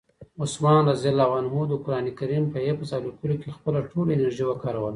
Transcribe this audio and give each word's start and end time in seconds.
عثمان 0.43 0.75
رض 0.89 1.01
د 1.69 1.73
قرآن 1.85 2.05
کریم 2.19 2.43
په 2.53 2.57
حفظ 2.67 2.89
او 2.95 3.01
لیکلو 3.07 3.35
کې 3.41 3.49
خپله 3.57 3.79
ټوله 3.91 4.09
انرژي 4.13 4.43
وکاروله. 4.47 4.89